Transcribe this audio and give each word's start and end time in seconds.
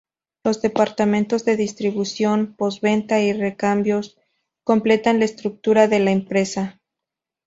Los 0.43 0.63
departamentos 0.63 1.45
de 1.45 1.55
distribución, 1.55 2.55
pos-venta 2.57 3.19
y 3.21 3.33
recambios 3.33 4.17
completan 4.63 5.19
la 5.19 5.25
estructura 5.25 5.87
de 5.87 5.99
la 5.99 6.09
empresa. 6.09 6.81